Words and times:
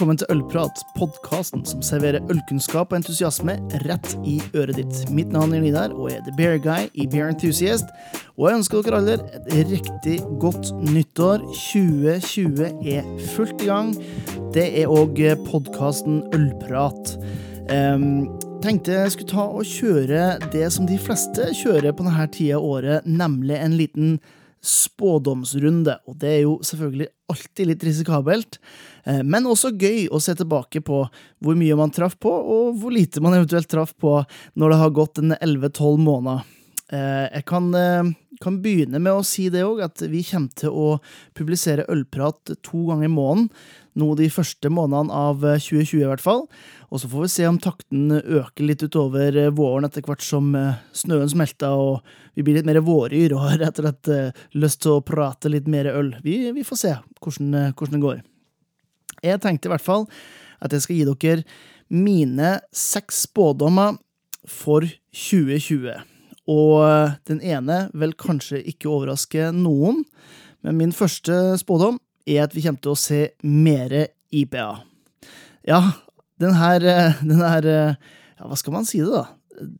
velkommen 0.00 0.16
til 0.16 0.30
Ølprat, 0.32 0.78
podkasten 0.96 1.60
som 1.68 1.82
serverer 1.84 2.22
ølkunnskap 2.32 2.88
og 2.88 2.96
entusiasme 2.96 3.58
rett 3.82 4.14
i 4.24 4.38
øret 4.56 4.78
ditt. 4.78 5.02
Mitt 5.12 5.28
navn 5.28 5.52
er 5.52 5.60
Nidar, 5.60 5.92
og 5.92 6.08
er 6.08 6.22
The 6.24 6.32
Bear 6.38 6.56
Guy 6.56 6.86
i 6.96 7.04
Bear 7.04 7.28
Enthusiast. 7.28 7.90
Og 8.38 8.46
jeg 8.48 8.62
ønsker 8.62 8.86
dere 8.86 9.00
alle 9.02 9.18
et 9.18 9.68
riktig 9.68 10.16
godt 10.40 10.70
nyttår. 10.88 11.44
2020 11.52 12.64
er 12.94 13.12
fullt 13.34 13.60
i 13.60 13.68
gang. 13.68 13.92
Det 14.56 14.64
er 14.80 14.88
òg 14.88 15.20
podkasten 15.50 16.22
Ølprat. 16.32 17.18
Um, 17.68 18.40
tenkte 18.64 18.96
jeg 19.02 19.12
skulle 19.18 19.34
ta 19.34 19.48
og 19.52 19.68
kjøre 19.68 20.38
det 20.48 20.70
som 20.72 20.88
de 20.88 20.96
fleste 20.96 21.52
kjører 21.60 21.92
på 21.92 22.08
denne 22.08 22.30
tida 22.32 22.56
av 22.56 22.72
året, 22.72 23.04
nemlig 23.04 23.60
en 23.60 23.76
liten 23.76 24.16
spådomsrunde. 24.60 25.96
Og 26.08 26.18
det 26.20 26.30
er 26.34 26.40
jo 26.44 26.58
selvfølgelig 26.66 27.08
alltid 27.30 27.70
litt 27.70 27.84
risikabelt, 27.86 28.58
eh, 29.04 29.22
men 29.24 29.48
også 29.48 29.72
gøy 29.78 30.08
å 30.10 30.20
se 30.22 30.34
tilbake 30.36 30.82
på 30.84 31.02
hvor 31.40 31.58
mye 31.58 31.78
man 31.78 31.92
traff 31.94 32.18
på, 32.20 32.30
og 32.30 32.80
hvor 32.80 32.94
lite 32.94 33.22
man 33.24 33.36
eventuelt 33.38 33.70
traff 33.70 33.94
på 33.96 34.18
når 34.58 34.74
det 34.74 34.80
har 34.82 34.96
gått 35.00 35.22
en 35.22 35.36
11-12 35.38 36.00
måneder. 36.04 36.48
Eh, 36.90 37.26
jeg 37.36 37.44
kan, 37.46 37.68
eh, 37.74 38.10
kan, 38.42 38.62
begynne 38.62 38.98
med 38.98 39.12
å 39.12 39.26
si 39.26 39.48
det 39.48 39.62
òg, 39.62 39.82
at 39.84 40.02
vi 40.10 40.24
kommer 40.26 40.50
til 40.58 40.70
å 40.70 40.88
publisere 41.38 41.86
Ølprat 41.88 42.56
to 42.62 42.86
ganger 42.88 43.06
i 43.06 43.12
måneden 43.14 43.50
nå 43.98 44.14
de 44.18 44.28
første 44.30 44.70
månedene 44.70 45.14
av 45.14 45.42
2020, 45.42 46.02
i 46.02 46.08
hvert 46.08 46.22
fall. 46.22 46.44
Og 46.90 47.02
så 47.02 47.10
får 47.10 47.24
vi 47.24 47.30
se 47.30 47.46
om 47.46 47.58
takten 47.62 48.10
øker 48.18 48.66
litt 48.66 48.82
utover 48.82 49.36
eh, 49.38 49.52
våren 49.54 49.86
etter 49.86 50.02
hvert 50.06 50.24
som 50.26 50.50
eh, 50.58 50.80
snøen 50.96 51.30
smelter 51.30 51.70
og 51.70 52.10
vi 52.34 52.44
blir 52.46 52.58
litt 52.58 52.68
mer 52.68 52.80
våryr 52.82 53.34
og 53.36 53.44
har 53.44 53.60
rett 53.62 53.78
og 53.78 53.86
slett 53.86 54.10
eh, 54.14 54.44
lyst 54.58 54.82
til 54.82 54.96
å 54.96 55.04
prate 55.06 55.52
litt 55.52 55.70
mer 55.70 55.90
øl. 55.92 56.16
Vi, 56.26 56.36
vi 56.56 56.66
får 56.66 56.82
se 56.82 56.94
hvordan, 57.22 57.74
hvordan, 57.78 57.96
det 57.96 58.04
går. 58.06 58.22
Jeg 59.22 59.42
tenkte 59.44 59.70
i 59.70 59.74
hvert 59.74 59.86
fall 59.86 60.08
at 60.60 60.74
jeg 60.74 60.86
skal 60.86 60.98
gi 60.98 61.08
dere 61.10 61.44
mine 61.90 62.56
seks 62.74 63.24
spådommer 63.28 63.98
for 64.50 64.86
2020. 65.14 66.09
Og 66.50 67.16
den 67.30 67.40
ene 67.46 67.84
vil 67.94 68.14
kanskje 68.18 68.62
ikke 68.72 68.90
overraske 68.90 69.50
noen, 69.54 70.02
men 70.66 70.78
min 70.80 70.94
første 70.94 71.56
spådom 71.60 72.00
er 72.28 72.44
at 72.44 72.54
vi 72.56 72.64
kommer 72.64 72.82
til 72.84 72.94
å 72.94 73.00
se 73.00 73.20
mer 73.46 73.94
IPA. 74.34 74.68
Ja, 75.68 75.80
den 76.40 76.56
her, 76.56 76.84
eh, 76.84 77.20
den 77.20 77.42
her 77.44 77.66
eh, 77.68 77.94
ja, 78.38 78.48
Hva 78.48 78.56
skal 78.56 78.74
man 78.74 78.88
si 78.88 79.02
det, 79.02 79.12
da? 79.12 79.26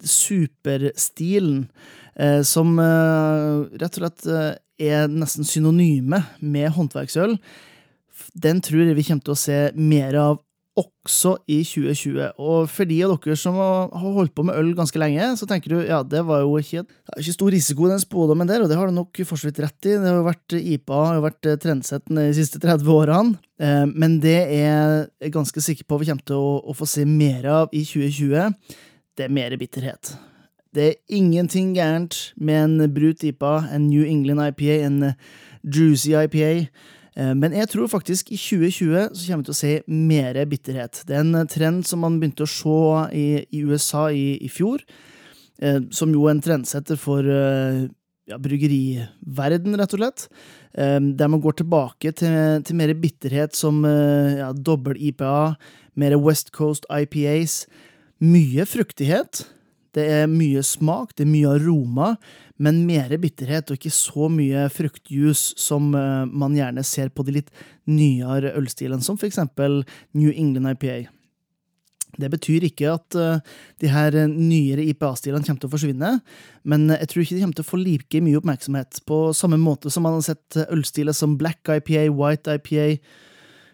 Superstilen 0.04 1.70
eh, 2.14 2.42
som 2.44 2.76
eh, 2.78 3.80
rett 3.80 3.96
og 3.96 4.02
slett 4.02 4.28
eh, 4.28 4.52
er 4.90 5.08
nesten 5.12 5.48
synonyme 5.48 6.22
med 6.40 6.72
håndverksøl, 6.76 7.38
den 8.36 8.60
tror 8.64 8.84
jeg 8.84 8.98
vi 8.98 9.06
kommer 9.06 9.24
til 9.24 9.34
å 9.34 9.40
se 9.40 9.58
mer 9.76 10.16
av 10.20 10.40
også 10.78 11.34
i 11.50 11.60
2020. 11.66 12.30
Og 12.38 12.68
for 12.70 12.88
de 12.88 13.00
av 13.04 13.12
dere 13.16 13.36
som 13.38 13.56
har 13.58 13.90
holdt 13.90 14.34
på 14.36 14.44
med 14.46 14.56
øl 14.60 14.70
ganske 14.78 15.00
lenge, 15.02 15.32
så 15.38 15.48
tenker 15.48 15.72
du 15.72 15.78
ja, 15.82 16.00
det 16.06 16.22
var 16.26 16.44
jo 16.44 16.54
ikke, 16.60 16.84
ikke 17.18 17.34
stor 17.34 17.52
risiko 17.54 17.90
den 17.90 18.02
spådommen 18.02 18.48
der, 18.48 18.62
og 18.62 18.70
det 18.70 18.78
har 18.78 18.88
du 18.88 18.94
nok 18.94 19.22
for 19.26 19.40
så 19.40 19.50
vidt 19.50 19.60
rett 19.64 19.90
i. 19.90 19.96
Det 19.96 20.06
har 20.06 20.20
jo 20.20 20.28
vært 20.28 20.56
IPA 20.60 21.02
har 21.08 21.18
jo 21.18 21.26
vært 21.26 21.50
trendsetten 21.64 22.22
de 22.22 22.30
siste 22.38 22.62
30 22.62 22.94
årene. 22.94 23.36
Eh, 23.60 23.84
men 23.90 24.18
det 24.22 24.38
er 24.46 25.10
jeg 25.20 25.34
ganske 25.34 25.66
sikker 25.66 25.88
på 25.88 26.00
vi 26.00 26.10
kommer 26.12 26.26
til 26.30 26.38
å, 26.38 26.56
å 26.62 26.76
få 26.76 26.88
se 26.88 27.06
mer 27.08 27.50
av 27.50 27.74
i 27.74 27.84
2020. 27.84 28.76
Det 29.18 29.26
er 29.26 29.34
mer 29.34 29.56
bitterhet. 29.60 30.14
Det 30.70 30.86
er 30.86 31.18
ingenting 31.18 31.74
gærent 31.74 32.30
med 32.38 32.62
en 32.62 32.94
brut 32.94 33.24
IPA, 33.26 33.56
en 33.74 33.88
New 33.90 34.06
England 34.06 34.52
IPA, 34.52 34.76
en 34.86 35.00
juicy 35.66 36.14
IPA. 36.14 36.70
Eh, 37.18 37.32
men 37.36 37.54
jeg 37.56 37.70
tror 37.72 37.90
faktisk 37.90 38.30
i 38.30 38.38
2020 38.38 39.14
så 39.14 39.26
kommer 39.26 39.42
vi 39.42 39.48
til 39.48 39.56
å 39.56 39.60
se 39.60 39.72
mer 39.90 40.40
bitterhet. 40.50 41.02
Det 41.06 41.16
er 41.16 41.24
en 41.24 41.50
trend 41.50 41.86
som 41.88 42.04
man 42.04 42.20
begynte 42.20 42.46
å 42.46 42.50
se 42.50 42.82
i, 43.16 43.26
i 43.50 43.64
USA 43.66 44.08
i, 44.14 44.38
i, 44.38 44.50
fjor, 44.52 44.84
eh, 45.62 45.80
som 45.94 46.14
jo 46.14 46.26
er 46.26 46.36
en 46.36 46.44
trendsetter 46.44 47.00
for 47.00 47.26
eh, 47.26 47.86
ja, 48.30 48.38
bryggeriverden, 48.38 49.78
rett 49.80 49.96
og 49.96 50.04
slett. 50.04 50.28
Der 50.70 51.26
man 51.26 51.40
går 51.42 51.56
tilbake 51.58 52.12
til, 52.14 52.34
til 52.62 52.76
mer 52.78 52.92
bitterhet 52.94 53.56
som 53.58 53.80
ja, 53.82 54.52
dobbel 54.54 54.94
IPA, 55.02 55.56
mer 55.98 56.14
West 56.22 56.52
Coast 56.54 56.86
IPAs. 56.86 57.64
Mye 58.22 58.62
fruktighet. 58.70 59.40
Det 59.98 60.04
er 60.06 60.30
mye 60.30 60.62
smak, 60.62 61.16
det 61.18 61.24
er 61.26 61.32
mye 61.32 61.56
aroma, 61.56 62.12
men 62.60 62.82
mer 62.88 63.12
bitterhet 63.20 63.70
og 63.70 63.78
ikke 63.78 63.92
så 63.94 64.28
mye 64.32 64.66
fruktjuice 64.72 65.56
som 65.60 65.92
uh, 65.96 66.26
man 66.28 66.56
gjerne 66.58 66.84
ser 66.86 67.12
på 67.14 67.24
de 67.26 67.38
litt 67.38 67.48
nyere 67.88 68.52
ølstilene, 68.58 69.04
som 69.04 69.18
for 69.20 69.30
eksempel 69.30 69.80
New 70.16 70.30
England 70.30 70.76
IPA. 70.76 70.98
Det 72.20 72.28
betyr 72.32 72.66
ikke 72.66 72.90
at 72.92 73.16
uh, 73.16 73.40
de 73.80 73.90
her 73.92 74.18
nyere 74.28 74.84
IPA-stilene 74.92 75.46
kommer 75.46 75.62
til 75.62 75.70
å 75.70 75.74
forsvinne, 75.76 76.12
men 76.68 76.86
jeg 76.96 77.10
tror 77.10 77.24
ikke 77.24 77.38
de 77.38 77.42
kommer 77.46 77.60
til 77.60 77.68
å 77.68 77.70
få 77.70 77.80
like 77.80 78.22
mye 78.26 78.42
oppmerksomhet, 78.42 79.02
på 79.08 79.24
samme 79.36 79.60
måte 79.60 79.92
som 79.92 80.06
man 80.06 80.18
har 80.18 80.28
sett 80.32 80.60
ølstiler 80.68 81.16
som 81.16 81.38
Black 81.40 81.64
IPA, 81.80 82.08
White 82.12 82.60
IPA, 82.60 82.86
Eh, 82.94 83.29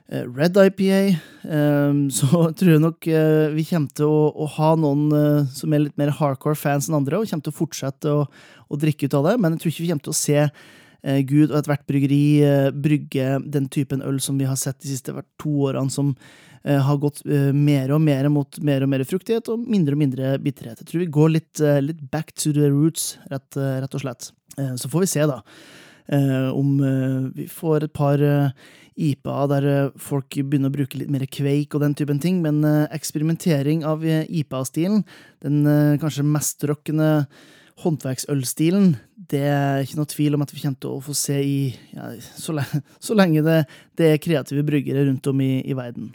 Red 0.09 0.57
IPA, 0.57 1.19
ehm, 1.51 2.07
så 2.15 2.45
tror 2.55 2.73
jeg 2.77 2.83
nok 2.83 3.09
eh, 3.11 3.51
vi 3.57 3.67
kommer 3.67 3.91
til 3.99 4.07
å, 4.07 4.31
å, 4.31 4.49
ha 4.55 4.73
noen 4.79 5.07
eh, 5.11 5.53
som 5.55 5.75
er 5.75 5.87
litt 5.89 5.99
mer 5.99 6.15
hardcore 6.15 6.59
fans 6.59 6.87
enn 6.87 6.99
andre, 7.01 7.19
og 7.19 7.31
kommer 7.31 7.47
til 7.49 7.55
å 7.55 7.61
fortsette 7.61 8.13
å, 8.15 8.25
å 8.71 8.79
drikke 8.79 9.09
ut 9.09 9.17
av 9.19 9.27
det, 9.27 9.37
men 9.43 9.57
jeg 9.57 9.65
tror 9.65 9.73
ikke 9.73 9.85
vi 9.85 9.93
kommer 9.93 10.09
til 10.09 10.17
å 10.17 10.21
se 10.23 10.49
Gud 11.07 11.53
og 11.53 11.61
ethvert 11.61 11.85
bryggeri 11.87 12.73
brygge 12.75 13.37
den 13.55 13.69
typen 13.71 14.01
øl 14.03 14.17
som 14.19 14.41
vi 14.41 14.47
har 14.49 14.57
sett 14.59 14.81
de 14.83 14.89
siste 14.91 15.13
to 15.39 15.53
årene, 15.69 15.93
som 15.93 16.09
har 16.67 16.99
gått 16.99 17.21
mer 17.55 17.93
og 17.95 18.01
mer 18.03 18.27
mot 18.33 18.59
mer 18.67 18.83
og 18.83 18.91
mer 18.91 19.05
fruktighet 19.07 19.53
og 19.53 19.69
mindre 19.71 19.95
og 19.95 20.01
mindre 20.01 20.33
bitterhet. 20.43 20.81
Jeg 20.83 20.89
tror 20.89 21.05
vi 21.05 21.09
går 21.15 21.31
litt, 21.37 21.63
litt 21.85 22.01
back 22.11 22.35
to 22.35 22.51
the 22.57 22.73
roots, 22.73 23.13
rett, 23.31 23.55
rett, 23.55 23.95
og 23.95 24.03
slett. 24.03 24.33
Så 24.81 24.91
får 24.91 25.05
vi 25.05 25.11
se, 25.13 25.29
da, 25.31 25.39
om 26.57 26.75
vi 27.37 27.47
får 27.55 27.87
et 27.87 27.95
par 27.95 28.27
IPA 28.97 29.37
der 29.53 29.67
eh, 29.71 29.91
folk 30.01 30.33
begynner 30.33 30.73
å 30.73 30.77
bruke 30.77 30.99
litt 30.99 31.13
mer 31.13 31.27
kveik 31.29 31.75
og 31.77 31.83
den 31.85 31.95
typen 31.99 32.21
ting, 32.23 32.41
men 32.45 32.63
eh, 32.65 32.87
eksperimentering 32.97 33.85
av 33.89 34.05
eh, 34.07 34.25
IPA-stilen, 34.41 35.05
den 35.45 35.61
kanskje 36.01 36.25
mest 36.27 36.65
rockende 36.69 37.11
håndverksølstilen, 37.85 38.95
det 39.29 39.43
er 39.51 39.83
ikke 39.85 39.99
noe 39.99 40.09
tvil 40.09 40.37
om 40.39 40.45
at 40.47 40.53
vi 40.55 40.63
kommer 40.63 40.81
til 40.81 40.97
å 40.97 41.05
få 41.05 41.17
se 41.17 41.37
i 41.45 41.59
ja, 41.93 42.09
så, 42.25 42.57
lenge, 42.57 42.83
så, 43.05 43.17
lenge, 43.19 43.45
det, 43.45 43.59
det, 44.01 44.13
er 44.15 44.23
kreative 44.23 44.65
bryggere 44.67 45.05
rundt 45.11 45.29
om 45.29 45.43
i, 45.45 45.59
i 45.61 45.77
verden. 45.77 46.15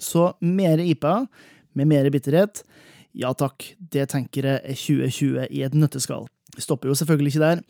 Så 0.00 0.30
mer 0.44 0.82
IPA, 0.82 1.24
med 1.74 1.90
mer 1.90 2.06
bitterhet, 2.14 2.62
ja 3.18 3.32
takk, 3.34 3.72
det 3.90 4.06
tenker 4.12 4.46
jeg 4.46 4.62
er 4.62 4.78
2020 4.78 5.48
i 5.50 5.64
et 5.66 5.74
nøtteskall. 5.74 6.30
Vi 6.56 6.64
stopper 6.64 6.90
jo 6.90 6.96
selvfølgelig 6.98 7.34
ikke 7.34 7.46
der. 7.46 7.62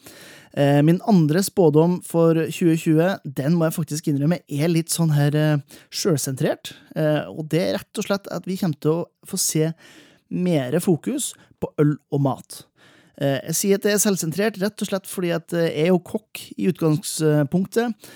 Eh, 0.59 0.81
min 0.83 0.99
andre 1.07 1.43
spådom 1.43 2.01
for 2.03 2.35
2020, 2.35 3.21
den 3.37 3.55
må 3.55 3.69
jeg 3.69 3.77
faktisk 3.77 4.09
innrømme 4.11 4.41
er 4.51 4.73
litt 4.73 4.91
sånn 4.91 5.13
her 5.15 5.37
eh, 5.39 5.77
sjølsentrert. 5.95 6.73
Eh, 6.99 7.29
og 7.31 7.47
det 7.53 7.61
er 7.63 7.77
rett 7.79 8.01
og 8.03 8.09
slett 8.09 8.27
at 8.35 8.49
vi 8.51 8.59
kommer 8.59 8.81
til 8.83 8.97
å 8.97 9.29
få 9.31 9.39
se 9.39 9.71
mer 10.31 10.75
fokus 10.83 11.33
på 11.63 11.71
øl 11.83 11.97
og 12.11 12.27
mat. 12.27 12.65
Jeg 13.21 13.53
sier 13.53 13.77
at 13.77 13.85
det 13.85 13.91
er 13.93 13.99
selvsentrert 14.01 14.57
rett 14.63 14.81
og 14.81 14.89
slett 14.89 15.09
fordi 15.11 15.29
at 15.37 15.53
jeg 15.53 15.83
er 15.83 15.91
jo 15.91 15.99
kokk 16.01 16.41
i 16.55 16.71
utgangspunktet, 16.71 18.07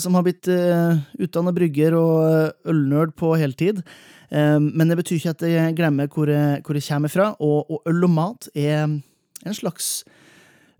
som 0.00 0.16
har 0.16 0.24
blitt 0.24 0.48
utdannet 0.48 1.56
brygger 1.58 1.92
og 1.98 2.70
ølnerd 2.72 3.12
på 3.20 3.34
heltid. 3.36 3.82
Men 4.30 4.88
det 4.88 4.96
betyr 5.02 5.18
ikke 5.18 5.34
at 5.34 5.44
jeg 5.50 5.76
glemmer 5.76 6.08
hvor 6.08 6.32
jeg, 6.32 6.62
hvor 6.64 6.80
jeg 6.80 6.86
kommer 6.86 7.12
fra, 7.12 7.26
og, 7.44 7.68
og 7.68 7.92
øl 7.92 8.08
og 8.08 8.14
mat 8.14 8.48
er 8.56 8.96
en 9.44 9.56
slags 9.56 10.04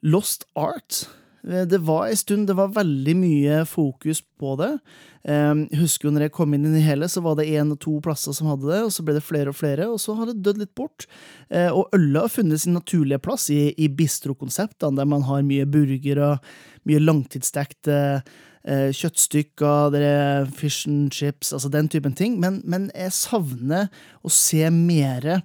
lost 0.04 0.46
art. 0.58 1.04
Det 1.44 1.78
var 1.84 2.06
en 2.08 2.16
stund 2.16 2.46
det 2.48 2.56
var 2.56 2.72
veldig 2.72 3.14
mye 3.20 3.56
fokus 3.68 4.22
på 4.40 4.54
det. 4.56 4.70
Jeg 5.24 5.80
husker 5.80 6.08
jo 6.08 6.12
når 6.14 6.26
jeg 6.26 6.32
kom 6.36 6.54
inn 6.56 6.64
i 6.68 6.72
det 6.72 6.84
hele, 6.84 7.08
så 7.08 7.20
var 7.24 7.36
det 7.36 7.50
én 7.52 7.72
og 7.72 7.80
to 7.84 7.98
plasser 8.04 8.32
som 8.36 8.48
hadde 8.48 8.70
det, 8.70 8.80
og 8.86 8.92
så 8.92 9.04
ble 9.04 9.16
det 9.16 9.24
flere 9.24 9.52
og 9.52 9.58
flere, 9.58 9.88
og 9.92 10.00
så 10.00 10.16
har 10.16 10.30
det 10.30 10.40
dødd 10.44 10.62
litt 10.62 10.72
bort. 10.76 11.04
Eh, 11.48 11.68
og 11.68 11.92
ølet 11.96 12.22
har 12.22 12.32
funnet 12.32 12.64
sin 12.64 12.76
naturlige 12.76 13.20
plass 13.24 13.50
i, 13.52 13.74
i 13.76 13.90
bistrokonseptene, 13.92 14.96
der 15.00 15.08
man 15.08 15.24
har 15.28 15.44
mye 15.44 15.68
burgere, 15.68 16.34
mye 16.88 17.04
langtidsstekte 17.04 18.00
eh, 18.00 18.34
kjøttstykker, 18.64 19.90
det 19.92 20.00
er 20.08 20.46
fish 20.56 20.88
and 20.88 21.12
chips, 21.12 21.52
altså 21.52 21.68
den 21.68 21.90
typen 21.92 22.14
ting. 22.16 22.38
Men, 22.40 22.62
men 22.64 22.88
jeg 22.96 23.12
savner 23.12 23.90
å 24.24 24.32
se 24.32 24.64
mere 24.72 25.42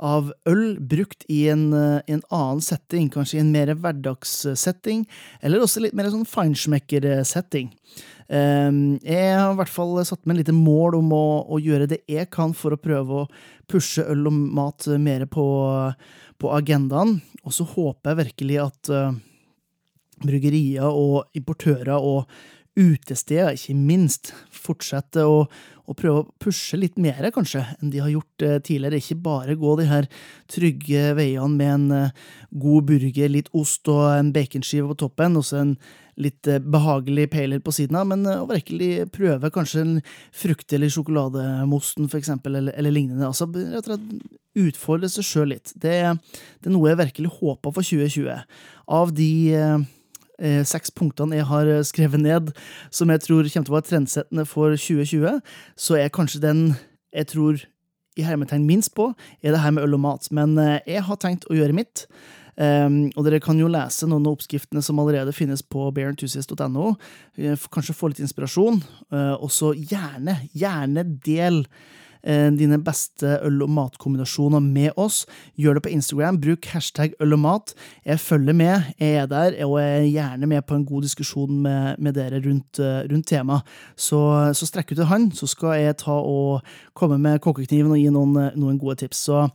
av 0.00 0.30
øl 0.48 0.78
brukt 0.80 1.26
i 1.28 1.42
en, 1.52 1.72
eh, 1.76 2.00
en, 2.08 2.22
annen 2.32 2.62
setting, 2.64 3.10
kanskje 3.12 3.38
i 3.38 3.42
en 3.42 3.52
mer 3.52 3.72
hverdagssetting, 3.74 5.04
eller 5.42 5.60
også 5.60 5.82
litt 5.84 5.96
mer 5.96 6.08
sånn 6.12 6.28
feinschmecker-setting. 6.28 7.70
Ehm, 8.30 8.98
jeg 9.04 9.34
har 9.36 9.52
i 9.52 9.58
hvert 9.58 9.72
fall 9.72 9.98
satt 10.06 10.24
meg 10.24 10.34
en 10.36 10.40
lite 10.40 10.56
mål 10.56 11.00
om 11.00 11.12
å, 11.12 11.24
å, 11.50 11.60
gjøre 11.60 11.88
det 11.90 12.00
jeg 12.08 12.30
kan 12.32 12.54
for 12.56 12.72
å 12.72 12.80
prøve 12.80 13.24
å 13.24 13.28
pushe 13.70 14.06
øl 14.06 14.28
og 14.30 14.38
mat 14.56 14.86
mer 15.02 15.26
på, 15.26 15.46
på 16.40 16.54
agendaen, 16.54 17.18
og 17.44 17.56
så 17.56 17.66
håper 17.66 18.12
jeg 18.12 18.20
virkelig 18.24 18.56
at 18.62 18.90
uh, 18.94 19.10
bryggerier 20.24 20.86
og 20.86 21.36
importører 21.36 21.98
og 21.98 22.30
utesteder, 22.78 23.56
ikke 23.56 23.74
minst, 23.74 24.30
fortsette 24.54 25.24
å, 25.26 25.42
å, 25.84 25.94
prøve 25.98 26.22
å 26.22 26.28
pushe 26.42 26.78
litt 26.78 26.98
mer, 27.02 27.26
kanskje, 27.34 27.64
enn 27.80 27.90
de 27.92 28.02
har 28.02 28.12
gjort 28.12 28.44
eh, 28.46 28.58
tidligere. 28.62 29.00
Ikke 29.00 29.18
bare 29.24 29.58
gå 29.58 29.74
de 29.80 29.88
her 29.90 30.06
trygge 30.50 31.10
veiene 31.18 31.56
med 31.56 31.72
en 31.74 31.96
eh, 31.96 32.14
god 32.62 32.86
burger, 32.92 33.32
litt 33.32 33.50
ost 33.56 33.90
og 33.90 34.04
en 34.14 34.32
baconskive 34.34 34.86
på 34.92 35.00
toppen, 35.02 35.38
og 35.40 35.46
så 35.46 35.64
en 35.64 35.74
litt 36.20 36.46
eh, 36.50 36.62
behagelig 36.62 37.28
peiler 37.34 37.62
på 37.64 37.74
siden 37.74 37.98
av, 37.98 38.08
men 38.12 38.26
å 38.30 38.48
virkelig 38.50 39.10
prøve 39.14 39.52
kanskje 39.54 39.84
en 39.84 39.94
frukt- 40.30 40.76
eller 40.76 40.92
sjokolademosten, 40.94 42.10
for 42.12 42.22
eksempel, 42.22 42.60
eller, 42.62 42.76
eller 42.78 42.94
lignende. 42.94 43.26
Altså 43.26 43.50
rett 43.50 43.82
og 43.82 43.96
slett 43.96 44.60
utfordre 44.60 45.10
seg 45.10 45.26
sjøl 45.26 45.56
litt. 45.56 45.74
Det, 45.74 45.96
det, 46.06 46.68
er 46.68 46.74
noe 46.74 46.90
jeg 46.90 47.02
virkelig 47.02 47.38
håper 47.40 47.74
for 47.74 47.86
2020. 47.86 48.44
Av 48.90 49.12
de 49.14 49.32
seks 50.66 50.92
punktene 50.96 51.38
jeg 51.38 51.48
har 51.50 51.68
eh, 51.68 51.82
skrevet 51.86 52.22
ned, 52.22 52.52
som 52.90 53.10
jeg 53.12 53.24
tror 53.26 53.48
kommer 53.48 53.68
til 53.68 53.74
å 53.74 53.78
være 53.78 53.88
trendsettende 53.90 54.46
for 54.48 54.76
2020, 54.76 55.40
så 55.76 56.00
er 56.00 56.14
kanskje 56.14 56.42
den 56.44 56.64
jeg 57.14 57.30
tror 57.32 57.62
i 58.18 58.26
hermetegn 58.26 58.66
minst 58.66 58.92
på, 58.96 59.12
er 59.42 59.54
det 59.54 59.62
her 59.62 59.72
med 59.74 59.86
øl 59.86 59.96
og 59.98 60.04
mat. 60.04 60.28
Men 60.34 60.58
eh, 60.58 60.78
jeg 60.88 61.06
har 61.06 61.20
tenkt 61.22 61.48
å 61.50 61.56
gjøre 61.56 61.76
mitt. 61.76 62.06
Um, 62.60 63.06
og 63.16 63.24
dere 63.24 63.38
kan 63.40 63.56
jo 63.56 63.70
lese 63.72 64.04
noen 64.10 64.26
av 64.26 64.34
oppskriftene 64.34 64.82
som 64.84 64.98
allerede 65.00 65.32
finnes 65.32 65.62
på 65.64 65.86
bearenthusiast.no. 65.96 66.90
Eh, 67.40 67.68
kanskje 67.72 67.96
få 67.96 68.10
litt 68.10 68.20
inspirasjon. 68.20 68.82
Uh, 69.14 69.38
og 69.38 69.48
så 69.54 69.72
gjerne, 69.78 70.36
gjerne 70.52 71.06
del 71.24 71.62
Eh, 71.64 72.09
dine 72.22 72.76
beste 72.84 73.38
øl- 73.46 73.62
og 73.64 73.70
matkombinasjoner 73.72 74.60
med 74.60 74.92
oss. 75.00 75.24
Gjør 75.56 75.78
det 75.78 75.82
på 75.86 75.92
Instagram. 75.94 76.40
Bruk 76.40 76.66
hashtag 76.72 77.14
øl 77.20 77.32
og 77.32 77.42
mat. 77.42 77.74
Jeg 78.04 78.20
følger 78.20 78.56
med, 78.56 78.92
jeg 79.00 79.22
er 79.22 79.26
der, 79.30 79.56
og 79.64 79.78
jeg 79.80 79.98
er 79.98 80.10
gjerne 80.10 80.46
med 80.46 80.66
på 80.66 80.74
en 80.74 80.86
god 80.86 81.02
diskusjon 81.02 81.60
med, 81.62 81.98
med 81.98 82.14
dere 82.14 82.42
rundt, 82.44 82.78
eh, 82.78 83.02
rundt 83.10 83.26
temaet. 83.26 83.62
Så, 83.96 84.20
så 84.54 84.68
strekk 84.68 84.92
ut 84.92 85.04
en 85.04 85.12
hånd, 85.12 85.30
så 85.38 85.48
skal 85.50 85.78
jeg 85.80 86.00
ta 86.02 86.16
og 86.18 86.66
komme 86.94 87.18
med 87.18 87.40
kokkekniven 87.40 87.94
og 87.94 88.00
gi 88.00 88.10
noen, 88.12 88.50
noen 88.56 88.80
gode 88.80 89.00
tips. 89.04 89.24
Så 89.30 89.46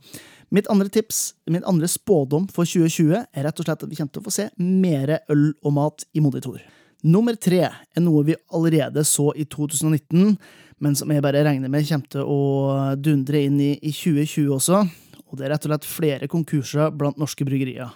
Mitt 0.54 0.68
andre 0.70 0.86
tips, 0.88 1.34
min 1.50 1.64
andre 1.66 1.88
spådom 1.90 2.46
for 2.54 2.68
2020 2.68 3.18
er 3.18 3.46
rett 3.46 3.60
og 3.60 3.66
slett 3.66 3.82
at 3.82 3.90
vi 3.90 3.96
kommer 3.98 4.12
til 4.14 4.22
å 4.22 4.26
få 4.28 4.34
se 4.34 4.46
mer 4.62 5.16
øl 5.32 5.48
og 5.66 5.74
mat 5.74 6.04
i 6.14 6.22
Monitor. 6.22 6.60
Nummer 7.06 7.34
tre 7.34 7.64
er 7.66 8.02
noe 8.02 8.22
vi 8.28 8.36
allerede 8.54 9.02
så 9.04 9.32
i 9.34 9.44
2019, 9.50 10.36
men 10.82 10.96
som 10.98 11.10
jeg 11.12 11.24
bare 11.24 11.44
regner 11.46 11.72
med 11.72 11.86
kommer 11.88 12.12
til 12.12 12.28
å 12.28 12.40
dundre 13.00 13.40
inn 13.46 13.58
i, 13.62 13.72
i 13.80 13.92
2020 13.94 14.52
også. 14.58 14.82
Og 15.26 15.38
det 15.38 15.46
er 15.46 15.54
rett 15.54 15.66
og 15.66 15.72
slett 15.72 15.88
flere 15.88 16.28
konkurser 16.30 16.92
blant 16.94 17.18
norske 17.20 17.46
bryggerier. 17.48 17.94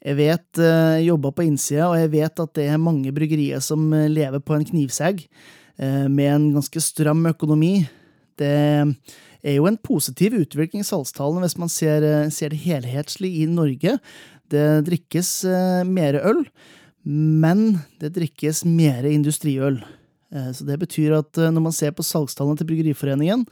Jeg 0.00 0.16
vet 0.16 0.60
jeg 0.64 1.08
jobber 1.10 1.34
på 1.36 1.44
innsida, 1.44 1.90
og 1.90 1.98
jeg 2.00 2.12
vet 2.14 2.40
at 2.40 2.54
det 2.56 2.66
er 2.72 2.80
mange 2.80 3.12
bryggerier 3.12 3.60
som 3.64 3.82
eh, 3.92 4.08
lever 4.08 4.40
på 4.40 4.56
en 4.56 4.64
knivsegg, 4.64 5.26
eh, 5.76 6.06
med 6.08 6.30
en 6.32 6.46
ganske 6.56 6.80
stram 6.80 7.26
økonomi. 7.28 7.84
Det 8.40 8.48
er 9.44 9.56
jo 9.58 9.68
en 9.68 9.78
positiv 9.80 10.38
utvikling 10.40 10.80
i 10.84 10.88
salgstallene 10.88 11.44
hvis 11.44 11.58
man 11.60 11.72
ser, 11.72 12.04
eh, 12.04 12.32
ser, 12.32 12.52
det 12.52 12.62
helhetslig 12.64 13.34
i 13.42 13.46
Norge. 13.50 13.98
Det 14.50 14.66
drikkes 14.88 15.32
eh, 15.44 15.84
mer 15.84 16.16
øl, 16.24 16.46
men 17.04 17.82
det 18.00 18.14
drikkes 18.16 18.64
mer 18.64 19.04
industriøl. 19.08 19.82
Eh, 20.30 20.50
så 20.54 20.66
det 20.66 20.78
betyr 20.80 21.16
at 21.18 21.38
eh, 21.38 21.50
når 21.50 21.66
man 21.68 21.74
ser 21.74 21.94
på 21.94 22.06
salgstallene 22.06 22.60
til 22.60 22.68
Bryggeriforeningen, 22.70 23.44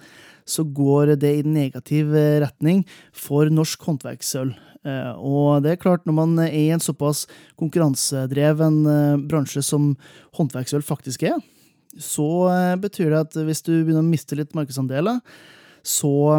så 0.48 0.64
går 0.64 1.16
det 1.20 1.32
i 1.40 1.46
negativ 1.46 2.14
eh, 2.16 2.38
retning 2.44 2.84
for 3.12 3.50
norsk 3.52 3.86
håndverksøl. 3.88 4.54
Og 4.88 5.64
det 5.64 5.72
er 5.72 5.80
klart, 5.82 6.04
når 6.06 6.14
man 6.14 6.36
er 6.40 6.52
i 6.54 6.68
en 6.72 6.80
såpass 6.80 7.24
konkurransedreven 7.58 8.76
bransje 9.28 9.60
som 9.66 9.90
håndverksøl 10.38 10.84
faktisk 10.86 11.26
er, 11.28 11.34
så 12.00 12.46
betyr 12.80 13.10
det 13.10 13.18
at 13.18 13.36
hvis 13.50 13.60
du 13.66 13.72
begynner 13.74 14.00
å 14.00 14.06
miste 14.06 14.38
litt 14.38 14.54
markedsandeler, 14.56 15.18
så 15.82 16.38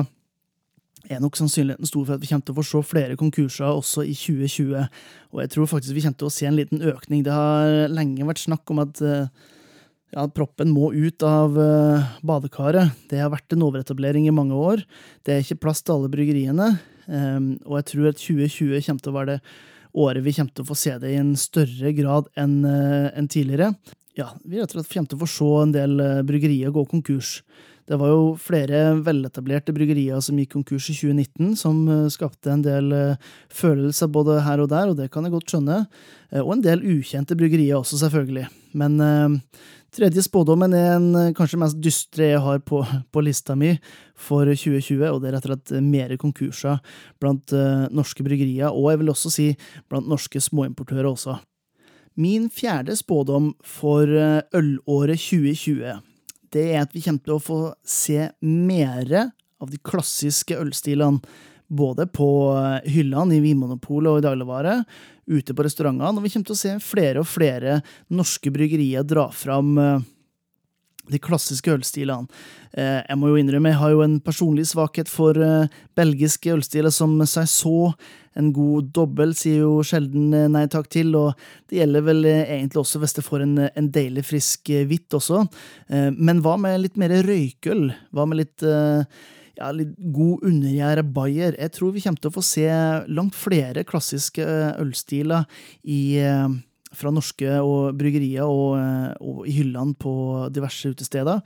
er 1.11 1.21
nok 1.21 1.37
sannsynligheten 1.37 1.91
stor 1.91 2.07
for 2.07 2.15
at 2.15 2.23
vi 2.23 2.31
kommer 2.31 2.47
til 2.47 2.55
å 2.55 2.61
få 2.61 2.65
se 2.71 2.83
flere 2.95 3.19
konkurser 3.19 3.67
også 3.67 4.07
i 4.07 4.15
2020. 4.17 4.87
Og 5.35 5.43
jeg 5.43 5.53
tror 5.53 5.69
faktisk 5.75 5.99
vi 5.99 6.07
kommer 6.07 6.23
til 6.23 6.31
å 6.31 6.35
se 6.39 6.49
en 6.49 6.57
liten 6.57 6.81
økning. 6.95 7.27
Det 7.27 7.35
har 7.35 7.91
lenge 7.91 8.31
vært 8.31 8.47
snakk 8.47 8.73
om 8.73 8.81
at 8.87 9.03
ja, 10.15 10.25
proppen 10.33 10.71
må 10.73 10.91
ut 10.93 11.23
av 11.25 11.57
uh, 11.57 12.05
badekaret. 12.25 12.95
Det 13.11 13.21
har 13.21 13.31
vært 13.33 13.53
en 13.53 13.65
overetablering 13.67 14.27
i 14.29 14.33
mange 14.33 14.57
år. 14.57 14.81
Det 15.25 15.35
er 15.35 15.43
ikke 15.43 15.61
plass 15.67 15.83
til 15.83 15.97
alle 15.97 16.11
bryggeriene. 16.13 16.71
Um, 17.09 17.51
og 17.65 17.79
jeg 17.79 17.89
tror 17.91 18.09
at 18.11 18.21
2020 18.21 18.85
kommer 18.85 19.03
til 19.03 19.11
å 19.11 19.17
være 19.17 19.35
det 19.35 19.39
året 19.99 20.21
vi 20.21 20.33
kommer 20.37 20.53
til 20.53 20.65
å 20.65 20.69
få 20.69 20.77
se 20.77 20.91
det 21.01 21.13
i 21.15 21.17
en 21.17 21.31
større 21.39 21.93
grad 21.97 22.29
enn 22.37 22.59
uh, 22.65 23.09
en 23.17 23.29
tidligere. 23.29 23.71
Ja, 24.17 24.33
Vi 24.43 24.59
rett 24.59 24.73
og 24.73 24.79
slett 24.79 24.93
kommer 24.93 25.11
til 25.11 25.19
å 25.19 25.23
få 25.23 25.31
se 25.31 25.49
en 25.63 25.75
del 25.75 25.95
uh, 26.01 26.21
bryggerier 26.27 26.73
gå 26.75 26.85
konkurs. 26.89 27.39
Det 27.89 27.97
var 27.97 28.11
jo 28.11 28.35
flere 28.37 28.93
veletablerte 29.01 29.73
bryggerier 29.73 30.21
som 30.21 30.37
gikk 30.37 30.51
konkurs 30.53 30.91
i 30.91 30.93
2019, 30.93 31.55
som 31.57 31.81
skapte 32.13 32.53
en 32.53 32.61
del 32.61 32.93
følelser 33.49 34.11
både 34.13 34.37
her 34.45 34.61
og 34.61 34.69
der, 34.69 34.91
og 34.91 34.99
det 34.99 35.09
kan 35.09 35.25
jeg 35.25 35.33
godt 35.33 35.49
skjønne. 35.49 35.79
Og 36.43 36.51
en 36.53 36.61
del 36.61 36.85
ukjente 36.85 37.33
bryggerier 37.39 37.79
også, 37.79 37.97
selvfølgelig. 38.03 38.45
Men 38.77 39.01
Tredje 39.89 40.21
spådommen 40.21 40.73
er 40.77 40.91
en 40.99 41.07
eh, 41.17 41.31
kanskje 41.37 41.57
mest 41.57 41.79
dystre 41.81 42.27
jeg 42.29 42.41
har 42.45 42.59
på, 42.61 42.83
på, 43.09 43.21
lista 43.25 43.55
mi 43.57 43.71
for 44.13 44.45
2020, 44.45 45.01
og 45.09 45.21
det 45.21 45.31
er 45.31 45.37
rett 45.37 45.47
og 45.47 45.55
slett 45.55 45.85
mer 45.85 46.13
konkurser 46.21 46.77
blant 47.21 47.53
norske 47.95 48.25
bryggerier, 48.25 48.69
og 48.69 48.91
jeg 48.91 49.01
vil 49.01 49.13
også 49.15 49.31
si 49.33 49.47
blant 49.89 50.09
norske 50.09 50.41
småimportører 50.43 51.09
også. 51.09 51.39
Min 52.19 52.49
fjerde 52.53 52.93
spådom 52.99 53.53
for 53.65 54.05
ølåret 54.05 55.21
2020, 55.23 55.97
det 56.55 56.65
er 56.73 56.83
at 56.83 56.95
vi 56.95 57.03
kommer 57.05 57.23
til 57.25 57.35
å 57.37 57.43
få 57.43 57.59
se 57.87 58.29
mer 58.41 59.13
av 59.59 59.71
de 59.71 59.79
klassiske 59.83 60.57
ølstilene 60.59 61.21
både 61.69 62.07
på 62.09 62.27
hyllene 62.89 63.37
i 63.37 63.43
Vinmonopolet 63.43 64.09
og 64.09 64.21
i 64.21 64.25
dagligvare, 64.25 64.79
ute 65.29 65.53
på 65.53 65.65
restaurantene, 65.65 66.17
og 66.17 66.25
vi 66.25 66.31
kommer 66.33 66.49
til 66.49 66.55
å 66.55 66.61
se 66.63 66.71
flere 66.81 67.21
og 67.21 67.29
flere 67.29 67.75
norske 68.09 68.49
bryggerier 68.53 69.05
dra 69.05 69.27
fram 69.29 69.75
eh, 69.77 70.07
de 71.11 71.21
klassiske 71.21 71.71
ølstilene. 71.73 72.29
Eh, 72.73 72.99
jeg 73.01 73.17
må 73.19 73.31
jo 73.31 73.39
innrømme, 73.41 73.73
jeg 73.73 73.81
har 73.81 73.93
jo 73.95 74.03
en 74.05 74.19
personlig 74.23 74.67
svakhet 74.69 75.11
for 75.11 75.37
eh, 75.43 75.71
belgiske 75.97 76.53
ølstiler 76.53 76.93
som 76.93 77.17
seg 77.29 77.49
så. 77.51 77.93
En 78.39 78.53
god 78.55 78.91
dobbel 78.95 79.33
sier 79.35 79.65
jo 79.65 79.79
sjelden 79.83 80.29
nei 80.53 80.67
takk 80.71 80.87
til, 80.93 81.11
og 81.17 81.33
det 81.67 81.81
gjelder 81.81 82.05
vel 82.05 82.29
egentlig 82.29 82.79
også 82.83 83.01
hvis 83.01 83.17
det 83.17 83.25
får 83.25 83.43
en, 83.43 83.57
en 83.67 83.89
deilig 83.91 84.23
frisk 84.29 84.69
hvitt 84.87 85.17
også. 85.17 85.41
Men 86.15 86.39
hva 86.45 86.53
med 86.61 86.77
litt 86.85 86.95
mer 87.01 87.17
røykøl? 87.25 87.89
Hva 88.15 88.27
med 88.29 88.39
litt 88.43 88.63
ja, 89.59 89.69
litt 89.75 89.93
god 90.15 90.45
undergjæra 90.47 91.03
bayer. 91.03 91.57
Jeg 91.59 91.73
tror 91.75 91.93
vi 91.95 92.03
kommer 92.03 92.23
til 92.23 92.31
å 92.31 92.37
få 92.37 92.45
se 92.45 92.65
langt 93.11 93.37
flere 93.37 93.85
klassiske 93.87 94.43
eh, 94.45 94.79
ølstiler 94.81 95.47
i, 95.83 96.01
eh, 96.23 96.47
fra 96.95 97.11
norske 97.13 97.57
og 97.61 97.97
bryggerier 97.99 98.45
eh, 98.45 99.17
og, 99.21 99.43
i 99.47 99.57
hyllene 99.59 99.97
på 99.99 100.13
diverse 100.53 100.93
utesteder. 100.93 101.41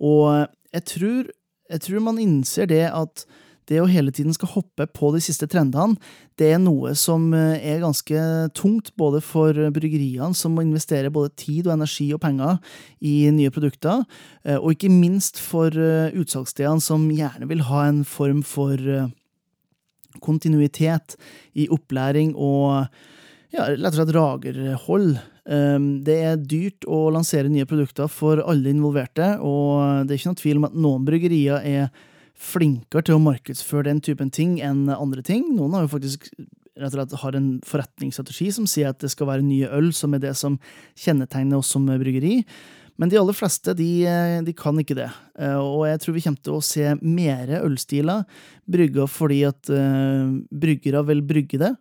Og 0.00 0.46
jeg 0.74 0.86
tror, 0.92 1.26
jeg 1.72 1.84
tror 1.84 2.06
man 2.06 2.22
innser 2.22 2.70
det 2.70 2.86
at 2.90 3.26
det 3.66 3.80
å 3.82 3.88
hele 3.90 4.12
tiden 4.14 4.30
skal 4.30 4.52
hoppe 4.52 4.84
på 4.94 5.08
de 5.10 5.18
siste 5.24 5.48
trendene, 5.50 5.98
det 6.38 6.52
er 6.54 6.60
noe 6.62 6.92
som 6.98 7.32
eh, 7.34 7.58
er 7.58 7.82
ganske 7.82 8.22
tungt 8.56 8.92
både 8.96 9.20
for 9.24 9.58
bryggeriene, 9.74 10.36
som 10.38 10.54
må 10.54 10.62
investere 10.64 11.12
både 11.12 11.34
tid 11.34 11.66
og 11.66 11.74
energi 11.74 12.12
og 12.14 12.22
penger 12.22 12.60
i 13.02 13.18
nye 13.34 13.52
produkter, 13.52 14.06
eh, 14.46 14.56
og 14.56 14.76
ikke 14.76 14.92
minst 14.92 15.42
for 15.42 15.74
utsalgsstedene, 15.74 16.84
som 16.84 17.08
gjerne 17.10 17.50
vil 17.50 17.66
ha 17.68 17.84
en 17.90 18.04
form 18.06 18.44
for 18.46 18.80
kontinuitet 20.24 21.18
i 21.52 21.66
opplæring 21.68 22.32
og 22.40 22.86
ja, 23.56 23.70
rett 23.72 23.92
og 23.92 23.98
slett 23.98 24.14
ragerhold. 24.16 25.16
Det 26.06 26.16
er 26.26 26.40
dyrt 26.42 26.86
å 26.90 27.04
lansere 27.14 27.50
nye 27.52 27.66
produkter 27.68 28.10
for 28.10 28.42
alle 28.42 28.72
involverte, 28.72 29.36
og 29.38 30.04
det 30.06 30.14
er 30.14 30.20
ikke 30.20 30.32
noe 30.32 30.40
tvil 30.40 30.60
om 30.60 30.66
at 30.66 30.78
noen 30.86 31.06
bryggerier 31.06 31.62
er 31.62 31.90
flinkere 32.36 33.06
til 33.06 33.16
å 33.16 33.22
markedsføre 33.22 33.88
den 33.88 34.02
typen 34.04 34.32
ting 34.34 34.58
enn 34.64 34.90
andre 34.92 35.22
ting. 35.24 35.46
Noen 35.56 35.76
har 35.76 35.86
jo 35.86 35.94
faktisk 35.94 36.28
rett 36.76 36.92
og 36.92 36.98
slett 36.98 37.20
har 37.22 37.36
en 37.38 37.52
forretningsstrategi 37.64 38.50
som 38.52 38.66
sier 38.68 38.90
at 38.92 39.00
det 39.00 39.10
skal 39.12 39.30
være 39.30 39.46
nye 39.46 39.70
øl 39.78 39.92
som 39.96 40.12
er 40.16 40.22
det 40.26 40.34
som 40.36 40.58
kjennetegner 40.98 41.62
oss 41.62 41.72
som 41.72 41.86
bryggeri. 41.88 42.42
Men 43.00 43.12
de 43.12 43.18
aller 43.20 43.36
fleste 43.36 43.74
de, 43.76 43.90
de 44.44 44.54
kan 44.56 44.76
ikke 44.80 44.96
det. 44.96 45.08
Eh, 45.40 45.56
og 45.56 45.84
jeg 45.88 46.00
tror 46.02 46.16
vi 46.16 46.24
kommer 46.24 46.44
til 46.44 46.56
å 46.56 46.64
se 46.64 46.94
mere 47.04 47.60
ølstiler 47.64 48.24
brygga 48.68 49.04
fordi 49.08 49.42
at 49.48 49.72
uh, 49.72 50.32
bryggere 50.50 51.04
vil 51.10 51.20
brygge 51.24 51.60
det 51.60 51.72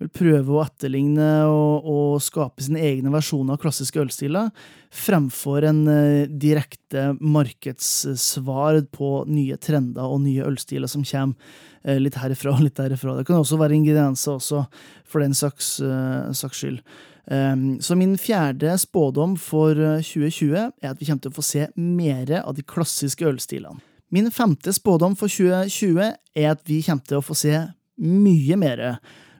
vil 0.00 0.10
prøve 0.12 0.54
å 0.54 0.62
etterligne 0.64 1.28
og, 1.50 1.84
og, 1.84 2.14
skape 2.24 2.64
sine 2.64 2.80
egne 2.82 3.12
versjoner 3.12 3.56
av 3.56 3.60
klassiske 3.62 4.00
ølstiler, 4.00 4.48
fremfor 4.90 5.66
en 5.68 5.82
uh, 5.88 6.30
direkte 6.30 7.10
markedssvar 7.20 8.80
på 8.94 9.12
nye 9.30 9.58
trender 9.60 10.08
og 10.08 10.22
nye 10.24 10.46
ølstiler 10.48 10.90
som 10.90 11.04
kommer 11.04 11.36
uh, 11.36 11.98
litt 12.00 12.16
herifra 12.20 12.56
og 12.56 12.64
litt 12.64 12.80
derifra. 12.80 13.18
Det 13.18 13.26
kan 13.28 13.42
også 13.42 13.60
være 13.60 13.76
ingredienser 13.76 14.38
også, 14.38 14.64
for 15.04 15.24
den 15.24 15.36
saks, 15.36 15.76
uh, 15.84 16.32
saks 16.36 16.64
skyld. 16.64 16.82
Så 17.30 17.94
min 17.94 18.16
fjerde 18.18 18.72
spådom 18.80 19.36
for 19.38 19.76
2020 20.02 20.56
er 20.56 20.88
at 20.88 20.98
vi 20.98 21.06
kommer 21.06 21.22
til 21.22 21.30
å 21.30 21.36
få 21.36 21.44
se 21.46 21.68
mer 21.78 22.32
av 22.40 22.56
de 22.56 22.64
klassiske 22.66 23.22
ølstilene. 23.28 23.78
Min 24.10 24.32
femte 24.34 24.72
spådom 24.74 25.14
for 25.14 25.30
2020 25.30 26.00
er 26.34 26.48
at 26.50 26.64
vi 26.66 26.80
kommer 26.82 27.06
til 27.06 27.20
å 27.20 27.22
få 27.22 27.36
se 27.38 27.54
mye 28.02 28.56
mer 28.58 28.82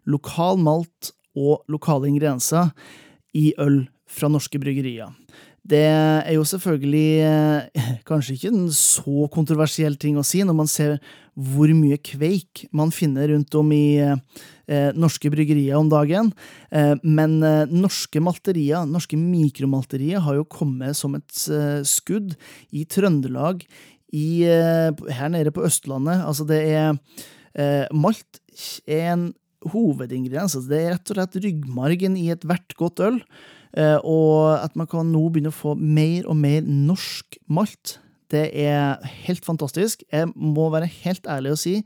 lokal 0.09 0.61
malt 0.61 1.12
og 1.38 1.64
lokale 1.71 2.11
ingredienser 2.11 2.73
i 3.37 3.52
øl 3.61 3.85
fra 4.11 4.30
norske 4.30 4.59
bryggerier. 4.59 5.12
Det 5.61 5.83
er 5.85 6.33
jo 6.35 6.45
selvfølgelig 6.49 7.09
eh, 7.23 7.88
kanskje 8.09 8.35
ikke 8.37 8.50
en 8.50 8.71
så 8.75 9.26
kontroversiell 9.33 9.99
ting 10.00 10.16
å 10.19 10.25
si 10.26 10.40
når 10.47 10.57
man 10.57 10.71
ser 10.71 10.97
hvor 11.37 11.71
mye 11.76 11.99
kveik 12.00 12.64
man 12.76 12.92
finner 12.95 13.28
rundt 13.30 13.54
om 13.59 13.69
i 13.76 14.00
eh, 14.00 14.90
norske 14.97 15.30
bryggerier 15.33 15.76
om 15.78 15.90
dagen. 15.92 16.33
Eh, 16.73 16.95
men 17.04 17.38
eh, 17.47 17.71
norske 17.71 18.23
malterier, 18.25 18.88
norske 18.88 19.21
mikromalterier, 19.21 20.25
har 20.25 20.40
jo 20.40 20.49
kommet 20.49 20.97
som 20.99 21.14
et 21.19 21.45
eh, 21.52 21.80
skudd 21.87 22.35
i 22.73 22.87
Trøndelag, 22.88 23.62
i, 24.11 24.42
eh, 24.49 24.90
her 25.14 25.30
nede 25.30 25.52
på 25.54 25.62
Østlandet. 25.69 26.25
Altså, 26.25 26.49
det 26.49 26.64
er 26.73 26.97
Malt 27.90 28.38
er 28.87 29.09
en 29.11 29.23
hovedingrediens. 29.68 30.56
Altså, 30.56 30.68
det 30.70 30.80
er 30.80 30.94
rett 30.94 31.10
og 31.12 31.18
slett 31.18 31.40
ryggmargen 31.44 32.16
i 32.18 32.28
ethvert 32.32 32.76
godt 32.78 33.02
øl. 33.04 33.18
Eh, 33.78 33.98
og 34.02 34.56
at 34.58 34.74
man 34.78 34.88
kan 34.90 35.10
nå 35.12 35.22
begynne 35.28 35.52
å 35.52 35.56
få 35.56 35.76
mer 35.78 36.26
og 36.30 36.38
mer 36.40 36.64
norsk 36.66 37.38
malt, 37.52 37.98
det 38.30 38.48
er 38.62 39.02
helt 39.26 39.46
fantastisk. 39.46 40.04
Jeg 40.10 40.30
må 40.34 40.68
være 40.70 40.90
helt 41.02 41.26
ærlig 41.26 41.54
og 41.56 41.62
si 41.62 41.80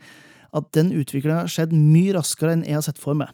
at 0.54 0.66
den 0.76 0.92
utviklinga 0.94 1.42
har 1.42 1.50
skjedd 1.50 1.72
mye 1.74 2.14
raskere 2.14 2.54
enn 2.54 2.66
jeg 2.68 2.76
har 2.78 2.84
sett 2.86 3.00
for 3.00 3.16
meg. 3.18 3.32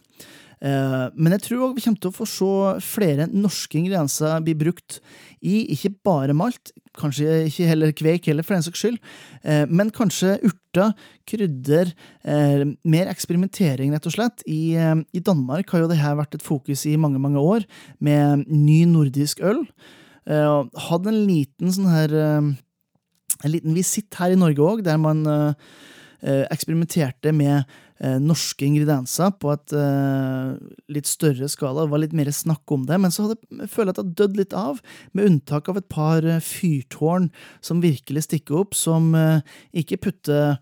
Eh, 0.61 1.05
men 1.17 1.33
jeg 1.33 1.41
tror 1.47 1.63
òg 1.65 1.77
vi 1.77 1.83
kommer 1.87 2.01
til 2.03 2.11
å 2.11 2.13
få 2.13 2.27
se 2.29 2.49
flere 2.85 3.25
norske 3.33 3.79
ingredienser 3.79 4.43
bli 4.45 4.53
brukt 4.59 4.99
i 5.41 5.63
ikke 5.73 5.89
bare 6.05 6.35
malt, 6.37 6.69
kanskje 6.97 7.47
ikke 7.47 7.69
heller 7.69 7.93
kveik 7.97 8.29
heller, 8.29 8.45
for 8.45 8.53
den 8.53 8.65
saks 8.67 8.83
skyld, 8.83 8.99
eh, 9.41 9.63
men 9.65 9.89
kanskje 9.95 10.35
urter, 10.45 10.93
krydder, 11.29 11.93
eh, 12.23 12.65
mer 12.85 13.09
eksperimentering, 13.09 13.95
rett 13.95 14.05
og 14.05 14.15
slett. 14.15 14.45
I, 14.45 14.77
I 14.77 15.25
Danmark 15.25 15.73
har 15.73 15.83
jo 15.83 15.89
dette 15.89 16.17
vært 16.21 16.37
et 16.37 16.45
fokus 16.45 16.85
i 16.85 16.97
mange, 16.99 17.21
mange 17.21 17.41
år, 17.41 17.65
med 17.99 18.45
ny 18.47 18.83
nordisk 18.89 19.41
øl. 19.41 19.65
Hadde 20.29 21.09
en 21.09 21.23
liten 21.25 21.71
sånn 21.73 21.87
her 21.89 22.11
En 23.41 23.49
liten 23.49 23.73
visitt 23.73 24.13
her 24.19 24.29
i 24.29 24.37
Norge 24.37 24.61
òg, 24.61 24.83
der 24.85 24.99
man 25.01 25.23
eksperimenterte 26.21 27.33
med 27.33 27.63
eh, 28.01 28.17
norske 28.21 28.65
ingredienser 28.67 29.33
på 29.41 29.51
et 29.53 29.75
eh, 29.77 30.55
litt 30.93 31.09
større 31.09 31.49
skala. 31.51 31.85
Det 31.85 31.93
var 31.93 32.03
litt 32.03 32.17
mer 32.17 32.31
snakk 32.35 32.73
om 32.73 32.85
det, 32.89 32.99
men 33.01 33.13
så 33.13 33.27
hadde, 33.27 33.39
jeg 33.49 33.71
jeg 33.71 33.89
at 33.89 33.97
det 33.97 34.03
har 34.03 34.17
dødd 34.23 34.41
litt 34.41 34.57
av, 34.57 34.81
med 35.17 35.29
unntak 35.29 35.71
av 35.71 35.81
et 35.81 35.89
par 35.91 36.25
eh, 36.25 36.43
fyrtårn 36.43 37.31
som 37.63 37.83
virkelig 37.83 38.27
stikker 38.27 38.61
opp, 38.63 38.77
som 38.77 39.13
eh, 39.17 39.41
ikke 39.83 40.01
putter 40.09 40.59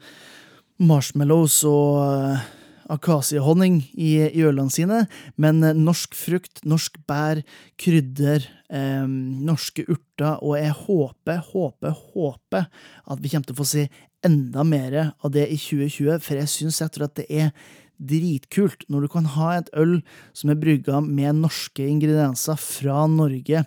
marshmallows 0.79 1.61
og 1.67 1.99
eh, 2.05 2.47
akasiehonning 2.89 3.83
i, 3.93 4.15
i 4.25 4.43
ølene 4.47 4.73
sine, 4.73 5.03
men 5.37 5.61
eh, 5.63 5.77
norsk 5.77 6.15
frukt, 6.17 6.63
norsk 6.67 6.97
bær, 7.09 7.43
krydder, 7.79 8.47
eh, 8.73 9.05
norske 9.05 9.85
urter, 9.87 10.39
og 10.41 10.57
jeg 10.57 10.75
håper, 10.85 11.43
håper, 11.51 11.97
håper 12.15 12.69
at 13.05 13.21
vi 13.21 13.31
kommer 13.31 13.49
til 13.49 13.57
å 13.57 13.61
få 13.61 13.69
se 13.69 13.89
enda 14.25 14.65
mer 14.67 14.97
av 15.23 15.31
det 15.31 15.45
i 15.47 15.57
2020, 15.59 16.19
for 16.23 16.39
jeg 16.41 16.51
syns 16.51 16.81
rett 16.83 16.97
og 16.97 17.03
slett 17.03 17.19
det 17.21 17.29
er 17.29 17.53
dritkult 17.99 18.85
når 18.91 19.05
du 19.05 19.11
kan 19.11 19.27
ha 19.35 19.51
et 19.57 19.69
øl 19.77 19.97
som 20.37 20.51
er 20.51 20.59
brygga 20.59 21.01
med 21.03 21.41
norske 21.41 21.83
ingredienser 21.83 22.59
fra 22.59 23.03
Norge, 23.11 23.65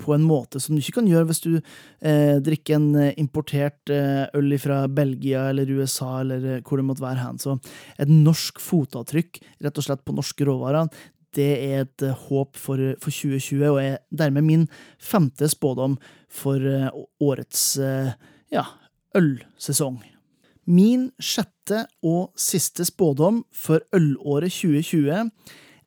på 0.00 0.14
en 0.16 0.24
måte 0.26 0.60
som 0.60 0.74
du 0.74 0.82
ikke 0.82 0.98
kan 0.98 1.08
gjøre 1.10 1.28
hvis 1.28 1.42
du 1.44 1.50
eh, 1.54 2.36
drikker 2.42 2.78
en 2.78 2.88
eh, 3.00 3.16
importert 3.20 3.92
eh, 3.92 4.24
øl 4.36 4.56
fra 4.60 4.84
Belgia 4.88 5.48
eller 5.52 5.70
USA 5.70 6.20
eller 6.22 6.48
eh, 6.56 6.62
hvor 6.64 6.80
det 6.80 6.86
måtte 6.88 7.04
være 7.04 7.22
hen. 7.22 7.40
Så 7.40 7.58
et 8.00 8.10
norsk 8.10 8.62
fotavtrykk, 8.62 9.42
rett 9.64 9.80
og 9.80 9.86
slett 9.86 10.04
på 10.04 10.16
norske 10.16 10.48
råvarer, 10.48 10.88
det 11.34 11.50
er 11.66 11.80
et 11.82 12.02
uh, 12.06 12.12
håp 12.28 12.54
for, 12.54 12.78
for, 13.02 13.10
2020, 13.10 13.64
og 13.66 13.80
er 13.82 13.96
dermed 14.14 14.46
min 14.46 14.68
femte 15.02 15.48
spådom 15.50 15.96
for 16.30 16.62
årets 17.18 17.64
ja, 18.54 18.62
ølsesong. 19.16 20.00
Min 20.64 21.10
sjette 21.20 21.84
og 22.04 22.32
siste 22.40 22.86
spådom 22.88 23.42
for 23.52 23.84
ølåret 23.94 24.52
2020 24.54 25.30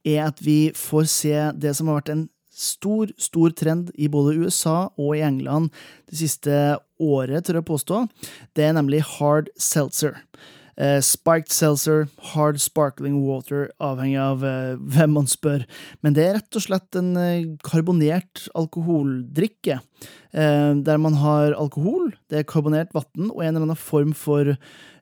er 0.07 0.19
at 0.27 0.41
vi 0.45 0.71
får 0.77 1.07
se 1.11 1.37
det 1.57 1.73
som 1.77 1.89
har 1.89 2.01
vært 2.01 2.13
en 2.13 2.27
stor, 2.57 3.09
stor 3.21 3.53
trend 3.53 3.91
i 3.97 4.09
både 4.09 4.37
USA 4.41 4.89
og 4.97 5.15
i 5.17 5.23
England 5.25 5.69
det 6.09 6.21
siste 6.21 6.77
året, 6.97 7.45
tør 7.45 7.59
jeg 7.59 7.69
påstå. 7.69 8.03
Det 8.57 8.65
er 8.65 8.77
nemlig 8.77 9.03
hard 9.17 9.51
seltzer. 9.61 10.17
Uh, 10.77 10.99
spiked 11.01 11.49
seltzer, 11.49 12.03
hard 12.35 12.59
sparkling 12.61 13.15
water, 13.25 13.71
avhengig 13.81 14.19
av 14.21 14.43
uh, 14.45 14.75
hvem 14.77 15.15
man 15.15 15.29
spør. 15.29 15.63
Men 16.05 16.13
det 16.13 16.21
er 16.21 16.35
rett 16.37 16.59
og 16.59 16.63
slett 16.67 16.99
en 16.99 17.15
uh, 17.17 17.47
karbonert 17.65 18.45
alkoholdrikke. 18.57 19.79
der 20.37 20.97
man 21.01 21.15
har 21.17 21.55
alkohol, 21.57 22.11
det 22.29 22.37
er 22.37 22.45
karbonert 22.45 22.91
vann 22.93 23.31
og 23.31 23.39
en 23.41 23.55
eller 23.55 23.63
annen 23.65 23.79
form 23.79 24.11
for 24.13 24.51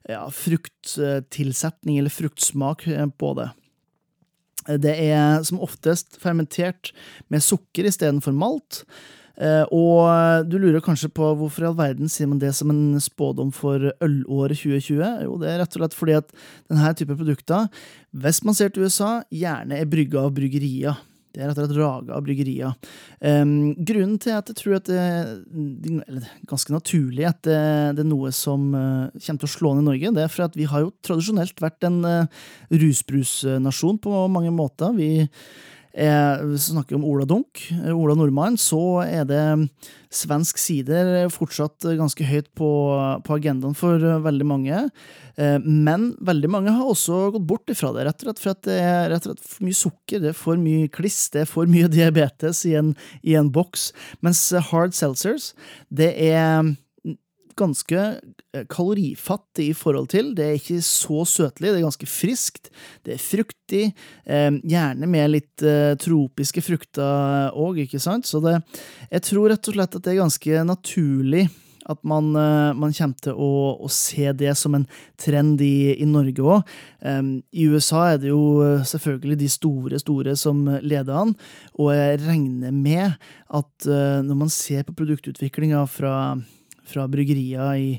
ja, 0.08 0.22
frukttilsetning 0.32 1.98
eller 1.98 2.14
fruktsmak 2.14 2.86
på 3.18 3.32
det. 3.36 3.50
Det 4.80 4.94
er 5.10 5.42
som 5.44 5.60
oftest 5.60 6.16
fermentert 6.22 6.94
med 7.28 7.44
sukker 7.44 7.90
istedenfor 7.90 8.32
malt. 8.32 8.86
Uh, 9.36 9.64
og 9.74 10.46
du 10.48 10.56
lurer 10.60 10.80
kanskje 10.84 11.10
på 11.12 11.32
hvorfor 11.36 11.64
i 11.64 11.68
all 11.68 11.76
verden 11.76 12.08
sier 12.08 12.30
man 12.30 12.40
det 12.40 12.54
som 12.56 12.72
en 12.72 13.00
spådom 13.02 13.50
for 13.52 13.90
ølåret 14.04 14.56
2020? 14.56 15.02
Jo, 15.26 15.36
det 15.42 15.50
er 15.50 15.60
rett 15.60 15.76
og 15.76 15.82
slett 15.82 15.98
fordi 15.98 16.16
at 16.16 16.32
denne 16.70 16.94
type 16.96 17.18
produkter, 17.18 17.68
hvis 18.16 18.40
man 18.46 18.56
ser 18.56 18.72
til 18.72 18.88
USA, 18.88 19.18
gjerne 19.28 19.76
er 19.76 19.92
brygga 19.92 20.24
av 20.24 20.32
bryggerier. 20.38 20.96
Det 21.36 21.44
er 21.44 21.50
rett 21.50 21.58
og 21.60 21.66
slett 21.66 21.76
raga 21.76 22.16
av 22.16 22.24
bryggerier. 22.24 22.72
Um, 23.20 23.74
grunnen 23.76 24.16
til 24.24 24.32
at 24.32 24.48
jeg 24.48 24.56
tror 24.56 24.78
at 24.78 24.88
det, 24.88 24.96
er 24.96 26.28
ganske 26.48 26.72
naturlig 26.72 27.26
at 27.28 27.42
det, 27.44 27.60
det 27.98 28.06
er 28.06 28.08
noe 28.08 28.32
som 28.32 28.70
uh, 28.72 29.12
kommer 29.20 29.42
til 29.42 29.50
å 29.50 29.52
slå 29.52 29.74
ned 29.76 29.84
Norge, 29.90 30.14
det 30.16 30.24
er 30.24 30.32
for 30.32 30.46
at 30.46 30.56
vi 30.56 30.68
har 30.70 30.86
jo 30.86 30.94
tradisjonelt 31.04 31.60
vært 31.60 31.84
en 31.90 32.00
uh, 32.08 32.44
rusbrusnasjon 32.72 34.00
på 34.00 34.22
mange 34.32 34.54
måter. 34.56 34.96
Vi 34.96 35.26
hvis 35.96 36.66
vi 36.68 36.74
snakker 36.74 36.98
om 36.98 37.04
Ola 37.08 37.24
Dunk, 37.24 37.62
Ola 37.88 38.16
Nordmann, 38.18 38.58
så 38.60 39.00
er 39.06 39.24
det 39.28 39.44
svensk 40.12 40.58
sider 40.60 41.28
fortsatt 41.32 41.86
ganske 41.98 42.26
høyt 42.28 42.48
på, 42.56 42.68
på, 43.24 43.38
agendaen 43.38 43.76
for 43.76 44.02
veldig 44.24 44.46
mange. 44.48 44.82
Eh, 45.36 45.58
men 45.64 46.10
veldig 46.24 46.50
mange 46.52 46.74
har 46.76 46.88
også 46.88 47.30
gått 47.34 47.48
bort 47.48 47.72
ifra 47.72 47.92
det, 47.96 48.06
rett 48.08 48.22
og 48.22 48.28
slett 48.28 48.42
for 48.42 48.54
at 48.54 48.62
det 48.68 48.78
er 48.80 49.10
rett 49.12 49.26
og 49.26 49.34
slett 49.34 49.44
for 49.48 49.68
mye 49.68 49.80
sukker, 49.80 50.22
det 50.22 50.32
er 50.32 50.38
for 50.38 50.62
mye 50.62 50.90
kliss, 50.92 51.20
det 51.34 51.44
er 51.44 51.50
for 51.50 51.70
mye 51.70 51.92
diabetes 51.98 52.64
i 52.68 52.76
en, 52.78 52.94
i 53.24 53.36
en 53.38 53.52
boks. 53.52 53.90
Mens 54.24 54.42
hard 54.70 54.96
seltzers, 54.96 55.52
det 55.88 56.12
er 56.28 56.76
ganske 57.56 57.98
eh, 58.54 58.64
kalorifattig 58.70 59.70
i 59.70 59.76
forhold 59.76 60.10
til. 60.12 60.32
Det 60.36 60.46
er 60.46 60.56
ikke 60.58 60.80
så 60.84 61.24
søtlig, 61.28 61.72
det 61.72 61.80
er 61.80 61.86
ganske 61.88 62.08
friskt. 62.10 62.70
Det 63.06 63.16
er 63.16 63.22
fruktig, 63.22 63.84
eh, 64.24 64.50
gjerne 64.62 65.10
med 65.10 65.34
litt 65.34 65.66
eh, 65.66 65.94
tropiske 66.00 66.64
frukter 66.64 67.54
òg, 67.56 67.82
ikke 67.86 68.02
sant? 68.02 68.28
Så 68.28 68.42
det, 68.44 68.58
jeg 69.10 69.28
tror 69.30 69.52
rett 69.52 69.70
og 69.70 69.78
slett 69.78 69.96
at 69.96 70.04
det 70.04 70.14
er 70.14 70.24
ganske 70.24 70.66
naturlig 70.66 71.48
at 71.86 72.00
man, 72.02 72.32
man, 72.34 72.90
kommer 72.90 73.20
til 73.22 73.36
å, 73.38 73.50
å, 73.78 73.86
se 73.94 74.32
det 74.34 74.56
som 74.58 74.74
en 74.74 74.88
trend 75.22 75.60
i, 75.62 75.94
i 75.94 76.08
Norge 76.10 76.42
òg. 76.42 76.72
Um, 76.98 77.28
I 77.54 77.68
USA 77.70 78.00
er 78.08 78.18
det 78.24 78.32
jo 78.32 78.42
selvfølgelig 78.82 79.38
de 79.38 79.50
store, 79.54 80.00
store 80.02 80.34
som 80.34 80.64
leder 80.82 81.14
an, 81.14 81.36
og 81.78 81.92
jeg 81.94 82.18
regner 82.24 82.74
med 82.74 83.14
at 83.46 83.86
uh, 83.86 84.18
når 84.26 84.40
man 84.42 84.50
ser 84.50 84.82
på 84.82 84.96
produktutviklinga 84.98 85.84
fra 85.86 86.16
fra 86.88 87.06
bryggerier 87.10 87.76
i 87.76 87.90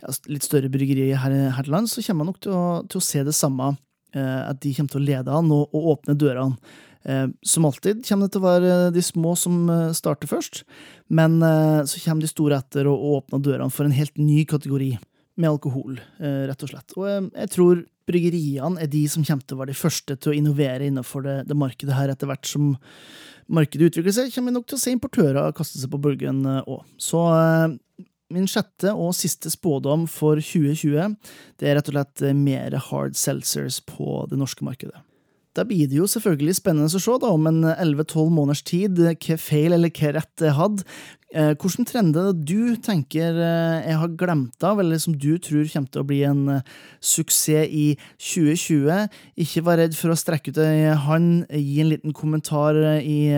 ja, 0.00 0.14
litt 0.32 0.46
større 0.46 0.70
bryggerier 0.72 1.20
her, 1.20 1.36
her, 1.54 1.64
til 1.66 1.74
lands, 1.74 1.94
så 1.94 2.04
kommer 2.04 2.24
man 2.24 2.32
nok 2.32 2.42
til 2.44 2.56
å, 2.56 2.66
til 2.88 3.00
å 3.00 3.04
se 3.04 3.24
det 3.26 3.36
samme. 3.36 3.74
Eh, 4.16 4.40
at 4.50 4.60
de 4.62 4.72
kommer 4.74 4.94
til 4.94 5.02
å 5.02 5.06
lede 5.06 5.34
an 5.34 5.52
og, 5.54 5.68
og 5.76 5.90
åpne 5.94 6.16
dørene. 6.18 6.72
Eh, 7.08 7.26
som 7.46 7.64
alltid 7.64 8.02
kommer 8.04 8.28
det 8.28 8.34
til 8.34 8.42
å 8.42 8.48
være 8.48 8.72
de 8.92 9.04
små 9.04 9.36
som 9.38 9.62
eh, 9.72 9.86
starter 9.96 10.28
først, 10.28 10.64
men 11.08 11.38
eh, 11.46 11.80
så 11.88 12.02
kommer 12.02 12.26
de 12.26 12.32
store 12.32 12.58
etter 12.60 12.90
og, 12.90 12.98
og 12.98 13.22
åpner 13.22 13.44
dørene 13.46 13.72
for 13.72 13.88
en 13.88 13.96
helt 13.96 14.18
ny 14.20 14.42
kategori 14.48 14.92
med 15.40 15.48
alkohol, 15.48 15.96
eh, 16.20 16.44
rett 16.50 16.66
og 16.66 16.72
slett. 16.72 16.96
Og 16.98 17.08
eh, 17.08 17.30
jeg 17.44 17.54
tror 17.54 17.84
bryggeriene 18.10 18.82
er 18.82 18.90
de 18.90 19.04
som 19.08 19.24
kommer 19.24 19.46
til 19.46 19.56
å 19.56 19.62
være 19.62 19.72
de 19.72 19.80
første 19.80 20.16
til 20.18 20.32
å 20.32 20.36
innovere 20.36 20.90
innenfor 20.90 21.24
det, 21.24 21.36
det 21.48 21.56
markedet 21.56 21.96
her, 21.96 22.12
etter 22.12 22.28
hvert 22.28 22.48
som 22.50 22.74
markedet 23.50 23.90
utvikler 23.90 24.14
seg, 24.14 24.34
kommer 24.34 24.52
vi 24.52 24.58
nok 24.58 24.68
til 24.68 24.76
å 24.76 24.82
se 24.82 24.92
importører 24.94 25.56
kaste 25.56 25.80
seg 25.80 25.92
på 25.92 26.02
bølgen 26.02 26.42
òg. 26.60 26.82
Så 27.00 27.22
Min 28.30 28.46
sjette 28.50 28.92
og 28.94 29.14
siste 29.18 29.50
spådom 29.50 30.06
for 30.10 30.38
2020 30.38 31.16
det 31.58 31.68
er 31.68 31.78
rett 31.78 31.88
og 31.90 31.96
slett 31.96 32.26
mer 32.38 32.76
hard 32.90 33.16
seltzers 33.18 33.80
på 33.82 34.24
det 34.30 34.38
norske 34.38 34.66
markedet. 34.66 35.02
Da 35.58 35.64
blir 35.66 35.88
det 35.90 35.98
jo 35.98 36.06
selvfølgelig 36.06 36.60
spennende 36.60 36.86
å 36.94 37.02
se 37.02 37.16
da, 37.18 37.32
om 37.34 37.48
en 37.50 37.64
11-12 37.66 38.28
måneders 38.30 38.62
tid 38.62 39.00
hva 39.02 39.38
feil 39.40 39.74
eller 39.74 39.90
hva 39.90 40.12
rett 40.14 40.44
jeg 40.46 40.54
hadde. 40.54 40.86
Eh, 41.30 41.52
Hvilke 41.54 41.84
trender 41.86 42.32
du 42.34 42.74
tenker 42.82 43.36
eh, 43.38 43.84
jeg 43.86 43.98
har 44.00 44.14
glemt 44.18 44.64
av, 44.66 44.80
eller 44.82 44.98
som 44.98 45.14
du 45.14 45.36
tror 45.38 45.68
kommer 45.70 45.92
til 45.94 46.02
å 46.02 46.08
bli 46.08 46.18
en 46.26 46.40
eh, 46.56 46.72
suksess 46.98 47.70
i 47.70 47.84
2020? 48.18 49.06
Ikke 49.38 49.62
vær 49.62 49.78
redd 49.78 49.94
for 49.94 50.10
å 50.10 50.18
strekke 50.18 50.50
ut 50.50 50.58
ei 50.64 50.90
hånd, 51.06 51.46
gi 51.54 51.78
en 51.84 51.92
liten 51.92 52.16
kommentar 52.16 52.74
i, 52.98 53.30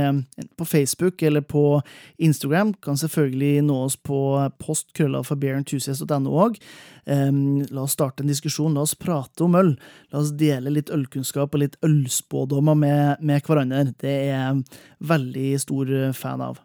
på 0.56 0.68
Facebook 0.68 1.20
eller 1.20 1.44
på 1.44 1.82
Instagram. 2.16 2.72
Kan 2.80 2.96
selvfølgelig 2.96 3.66
nå 3.68 3.78
oss 3.84 4.00
på 4.00 4.22
postkrøllalfabearenthusiast.no 4.64 6.32
òg. 6.32 6.56
Um, 7.04 7.61
la 7.75 7.84
oss 7.84 7.96
starte 7.99 8.25
en 8.25 8.30
diskusjon, 8.30 8.72
la 8.72 8.87
oss 8.87 8.96
prate 8.96 9.44
om 9.44 9.58
øl. 9.58 9.75
La 10.14 10.22
oss 10.22 10.32
dele 10.40 10.72
litt 10.72 10.92
ølkunnskap 10.94 11.52
og 11.52 11.66
litt 11.66 11.80
ølspådommer 11.84 12.78
med, 12.78 13.20
med 13.20 13.44
hverandre. 13.44 13.90
Det 14.00 14.16
er 14.22 14.30
jeg 14.32 14.62
veldig 15.12 15.50
stor 15.61 15.99
fan 16.16 16.49
av. 16.52 16.62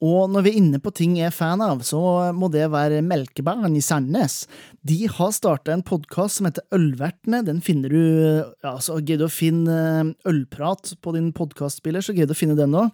Og 0.00 0.30
når 0.32 0.44
vi 0.46 0.50
er 0.54 0.58
inne 0.62 0.78
på 0.80 0.92
ting 0.96 1.18
jeg 1.18 1.28
er 1.28 1.34
fan 1.34 1.60
av, 1.60 1.82
så 1.84 1.98
må 2.32 2.48
det 2.52 2.70
være 2.72 3.02
Melkebæren 3.04 3.74
i 3.76 3.82
Sandnes. 3.84 4.46
De 4.80 4.96
har 5.12 5.34
starta 5.36 5.74
en 5.74 5.84
podkast 5.84 6.38
som 6.38 6.48
heter 6.48 6.64
Ølvertene. 6.72 7.42
Den 7.44 7.60
finner 7.64 7.92
du 7.92 8.00
ja, 8.64 8.78
så 8.80 8.96
Greier 9.04 9.20
du 9.20 9.26
å 9.28 9.32
finne 9.32 10.14
ølprat 10.28 10.94
på 11.04 11.14
din 11.18 11.28
podkastspiller, 11.36 12.00
så 12.00 12.16
greier 12.16 12.30
du 12.30 12.32
å 12.32 12.40
finne 12.40 12.56
den 12.56 12.78
òg. 12.80 12.88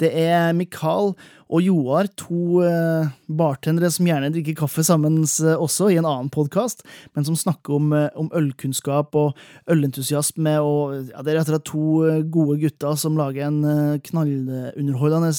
Det 0.00 0.08
er 0.16 0.56
Mikael 0.56 1.12
og 1.52 1.60
Joar, 1.60 2.08
to 2.16 2.62
uh, 2.64 3.12
bartendere 3.28 3.90
som 3.92 4.08
gjerne 4.08 4.30
drikker 4.32 4.56
kaffe 4.62 4.80
sammen 4.86 5.20
uh, 5.26 5.60
også, 5.60 5.90
i 5.92 5.98
en 6.00 6.08
annen 6.08 6.32
podkast, 6.32 6.86
men 7.12 7.26
som 7.28 7.36
snakker 7.36 7.76
om, 7.76 7.92
om, 8.16 8.30
ølkunnskap 8.32 9.12
og 9.18 9.36
ølentusiasme. 9.68 10.56
og 10.64 11.10
ja, 11.10 11.20
Det 11.20 11.34
er 11.34 11.42
rett 11.42 11.50
og 11.50 11.58
slett 11.58 11.68
to 11.68 12.22
gode 12.32 12.62
gutter 12.64 12.96
som 12.96 13.20
lager 13.20 13.50
en 13.50 14.00
knallunderholdende 14.08 15.34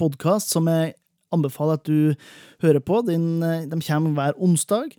podkast 0.00 0.54
som 0.54 0.70
jeg 0.70 0.96
anbefaler 1.34 1.78
at 1.78 1.86
du 1.86 2.16
hører 2.64 2.82
på. 2.82 3.04
Den, 3.06 3.38
de 3.40 3.84
kommer 3.86 4.16
hver 4.16 4.40
onsdag. 4.40 4.96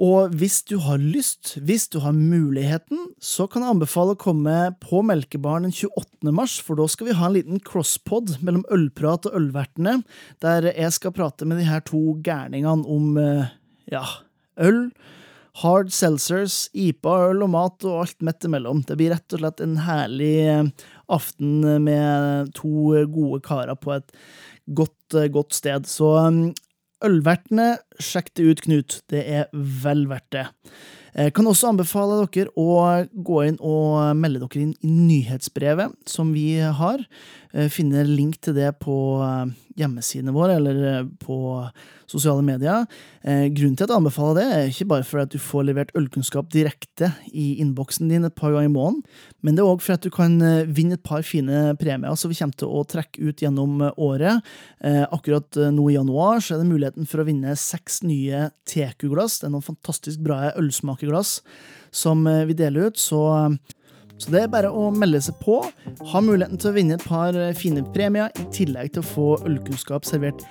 Og 0.00 0.32
hvis 0.40 0.62
du 0.64 0.78
har 0.80 0.96
lyst, 0.96 1.58
hvis 1.60 1.84
du 1.92 1.98
har 2.00 2.16
muligheten, 2.16 3.10
så 3.20 3.44
kan 3.44 3.60
jeg 3.60 3.74
anbefale 3.74 4.14
å 4.14 4.20
komme 4.20 4.54
på 4.80 5.02
Melkebaren 5.04 5.66
den 5.68 5.74
28. 5.76 6.32
mars, 6.32 6.54
for 6.64 6.80
da 6.80 6.86
skal 6.88 7.10
vi 7.10 7.16
ha 7.18 7.28
en 7.28 7.36
liten 7.36 7.60
crosspod 7.60 8.38
mellom 8.40 8.64
Ølprat 8.72 9.28
og 9.28 9.36
Ølvertene, 9.36 9.98
der 10.40 10.70
jeg 10.70 10.96
skal 10.96 11.12
prate 11.16 11.44
med 11.44 11.60
de 11.60 11.68
her 11.68 11.84
to 11.84 12.16
gærningene 12.24 12.88
om 12.88 13.20
eh, 13.20 13.52
ja, 13.92 14.06
øl, 14.56 14.86
hard 15.60 15.92
seltzers, 15.94 16.68
IPA, 16.72 17.16
øl 17.30 17.44
og 17.46 17.52
mat 17.52 17.86
og 17.88 18.04
alt 18.04 18.24
midt 18.24 18.46
imellom. 18.48 18.84
Det 18.86 18.96
blir 18.98 19.12
rett 19.14 19.36
og 19.36 19.42
slett 19.42 19.62
en 19.64 19.76
herlig 19.84 20.34
eh, 20.48 20.88
aften 21.10 21.66
med 21.84 22.52
to 22.56 23.04
gode 23.12 23.42
karer 23.46 23.76
på 23.78 23.94
et 23.98 24.14
godt, 24.76 25.16
eh, 25.18 25.30
godt 25.32 25.56
sted. 25.56 25.88
Så 25.90 26.14
Ølvertene, 27.00 27.78
sjekk 27.96 28.34
det 28.36 28.44
ut, 28.44 28.64
Knut. 28.66 28.98
Det 29.08 29.22
er 29.24 29.46
vel 29.52 30.04
verdt 30.10 30.34
det. 30.36 30.48
Jeg 31.10 31.32
kan 31.34 31.48
også 31.48 31.70
anbefale 31.72 32.20
dere 32.28 32.52
å 32.60 32.74
gå 33.10 33.38
inn 33.48 33.56
og 33.64 34.12
melde 34.20 34.44
dere 34.44 34.66
inn 34.66 34.74
i 34.84 34.90
nyhetsbrevet 35.08 35.96
som 36.08 36.34
vi 36.36 36.60
har. 36.60 37.02
Finne 37.72 38.04
link 38.06 38.36
til 38.44 38.54
det 38.60 38.74
på 38.84 38.98
hjemmesidene 39.78 40.34
våre 40.34 40.56
eller 40.58 40.78
eh, 40.88 41.08
på 41.22 41.36
sosiale 42.10 42.42
medier. 42.44 42.86
Eh, 43.22 43.46
grunnen 43.54 43.76
til 43.78 43.86
at 43.86 43.92
jeg 43.92 44.00
anbefaler 44.00 44.38
det, 44.38 44.46
er 44.50 44.70
ikke 44.70 44.88
bare 44.92 45.06
for 45.06 45.22
at 45.22 45.32
du 45.32 45.38
får 45.42 45.66
levert 45.68 45.92
ølkunnskap 45.98 46.50
direkte 46.52 47.12
i 47.30 47.52
innboksen 47.62 48.10
din 48.10 48.26
et 48.26 48.36
par 48.38 48.54
ganger 48.54 48.70
i 48.70 48.74
måneden, 48.74 49.02
men 49.44 49.56
det 49.56 49.64
er 49.64 49.70
òg 49.70 49.84
for 49.84 49.96
at 49.96 50.04
du 50.04 50.10
kan 50.14 50.36
eh, 50.44 50.68
vinne 50.68 50.98
et 50.98 51.06
par 51.06 51.24
fine 51.26 51.74
premier 51.80 52.18
som 52.18 52.32
vi 52.32 52.38
kommer 52.38 52.58
til 52.60 52.72
å 52.72 52.84
trekke 52.88 53.30
ut 53.30 53.44
gjennom 53.44 53.82
året. 54.00 54.46
Akkurat 54.80 55.56
nå 55.72 55.84
i 55.90 55.94
januar 55.94 56.40
så 56.42 56.54
er 56.54 56.62
det 56.62 56.70
muligheten 56.70 57.08
for 57.08 57.22
å 57.22 57.26
vinne 57.28 57.54
seks 57.58 58.00
nye 58.06 58.48
TQ-glass. 58.68 59.40
Det 59.40 59.48
er 59.48 59.52
noen 59.54 59.64
fantastisk 59.64 60.22
bra 60.24 60.50
ølsmakeglass 60.58 61.38
som 61.94 62.24
vi 62.48 62.56
deler 62.56 62.90
ut. 62.90 63.00
så 63.00 63.20
så 64.20 64.32
det 64.34 64.42
er 64.44 64.52
bare 64.52 64.70
å 64.70 64.88
melde 64.94 65.20
seg 65.24 65.38
på. 65.42 65.60
Ha 66.12 66.22
muligheten 66.24 66.60
til 66.60 66.70
å 66.70 66.76
vinne 66.76 66.98
et 66.98 67.06
par 67.06 67.36
eh, 67.36 67.54
fine 67.56 67.84
premier, 67.94 68.28
i 68.36 68.46
tillegg 68.54 68.94
til 68.94 69.04
å 69.04 69.08
få 69.10 69.28
ølkunnskap 69.48 70.06
servert 70.08 70.44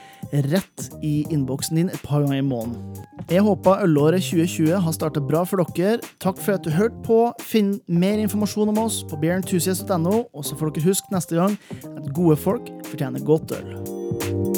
rett 0.49 0.89
i 1.05 1.23
innboksen 1.29 1.79
din 1.79 1.93
et 1.93 2.01
par 2.05 2.25
ganger 2.25 2.41
i 2.41 2.45
måneden. 2.45 3.05
Jeg 3.29 3.45
håper 3.45 3.83
ølåret 3.85 4.25
2020 4.25 4.81
har 4.85 4.95
startet 4.95 5.27
bra 5.29 5.43
for 5.45 5.61
dere. 5.77 6.01
Takk 6.23 6.41
for 6.41 6.57
at 6.57 6.65
du 6.65 6.73
hørte 6.73 6.97
på. 7.05 7.19
Finn 7.45 7.75
mer 7.85 8.21
informasjon 8.21 8.73
om 8.73 8.83
oss 8.85 9.03
på 9.09 9.19
bearenthusiast.no, 9.21 10.23
og 10.33 10.47
så 10.47 10.57
får 10.57 10.73
dere 10.75 10.89
huske 10.89 11.13
neste 11.13 11.37
gang 11.37 11.57
at 11.93 12.13
gode 12.15 12.39
folk 12.41 12.73
fortjener 12.89 13.25
godt 13.25 13.53
øl. 13.59 14.48